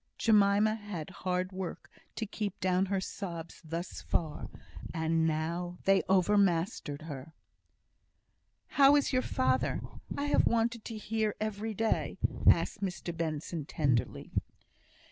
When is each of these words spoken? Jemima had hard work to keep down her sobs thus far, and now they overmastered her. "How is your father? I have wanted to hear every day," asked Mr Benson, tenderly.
Jemima 0.17 0.73
had 0.73 1.11
hard 1.11 1.51
work 1.51 1.87
to 2.15 2.25
keep 2.25 2.59
down 2.59 2.87
her 2.87 2.99
sobs 2.99 3.61
thus 3.63 4.01
far, 4.01 4.49
and 4.95 5.27
now 5.27 5.77
they 5.83 6.01
overmastered 6.09 7.03
her. 7.03 7.35
"How 8.65 8.95
is 8.95 9.13
your 9.13 9.21
father? 9.21 9.79
I 10.17 10.23
have 10.25 10.47
wanted 10.47 10.83
to 10.85 10.97
hear 10.97 11.35
every 11.39 11.75
day," 11.75 12.17
asked 12.49 12.81
Mr 12.81 13.15
Benson, 13.15 13.67
tenderly. 13.67 14.31